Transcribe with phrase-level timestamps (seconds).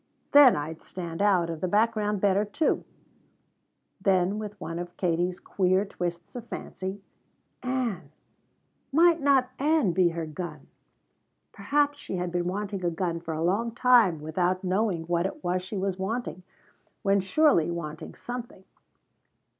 [0.31, 2.83] Then I'd stand out of the background better, too."
[4.01, 7.03] Then with one of Katie's queer twists of fancy
[7.61, 8.09] Ann!
[8.91, 10.65] Might not Ann be her gun?
[11.51, 15.43] Perhaps she had been wanting a gun for a long time without knowing what it
[15.43, 16.41] was she was wanting
[17.03, 18.63] when surely wanting something.